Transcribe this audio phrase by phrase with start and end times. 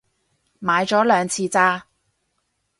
[0.59, 1.85] 買咗兩次咋